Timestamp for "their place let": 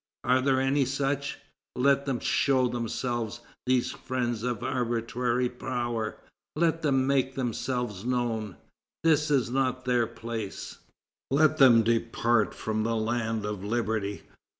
9.85-11.57